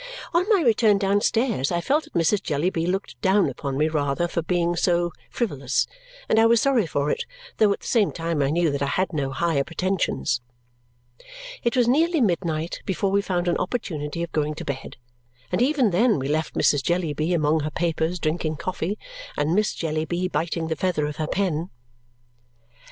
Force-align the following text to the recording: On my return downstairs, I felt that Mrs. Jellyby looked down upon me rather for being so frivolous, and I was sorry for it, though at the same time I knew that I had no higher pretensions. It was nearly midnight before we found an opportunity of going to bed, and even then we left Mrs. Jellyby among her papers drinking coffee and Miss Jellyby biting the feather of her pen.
On 0.33 0.49
my 0.49 0.61
return 0.61 0.97
downstairs, 0.97 1.71
I 1.71 1.79
felt 1.79 2.05
that 2.05 2.13
Mrs. 2.15 2.41
Jellyby 2.41 2.87
looked 2.87 3.21
down 3.21 3.47
upon 3.49 3.77
me 3.77 3.87
rather 3.87 4.27
for 4.27 4.41
being 4.41 4.75
so 4.75 5.13
frivolous, 5.29 5.85
and 6.27 6.39
I 6.39 6.47
was 6.47 6.59
sorry 6.59 6.87
for 6.87 7.11
it, 7.11 7.23
though 7.57 7.71
at 7.71 7.81
the 7.81 7.85
same 7.85 8.11
time 8.11 8.41
I 8.41 8.49
knew 8.49 8.71
that 8.71 8.81
I 8.81 8.87
had 8.97 9.13
no 9.13 9.29
higher 9.29 9.63
pretensions. 9.63 10.41
It 11.61 11.77
was 11.77 11.87
nearly 11.87 12.19
midnight 12.19 12.81
before 12.83 13.11
we 13.11 13.21
found 13.21 13.47
an 13.47 13.57
opportunity 13.57 14.23
of 14.23 14.31
going 14.31 14.55
to 14.55 14.65
bed, 14.65 14.97
and 15.51 15.61
even 15.61 15.91
then 15.91 16.17
we 16.17 16.27
left 16.27 16.55
Mrs. 16.55 16.81
Jellyby 16.81 17.31
among 17.35 17.59
her 17.59 17.69
papers 17.69 18.17
drinking 18.17 18.55
coffee 18.55 18.97
and 19.37 19.53
Miss 19.53 19.71
Jellyby 19.75 20.29
biting 20.29 20.67
the 20.67 20.75
feather 20.75 21.05
of 21.05 21.17
her 21.17 21.27
pen. 21.27 21.69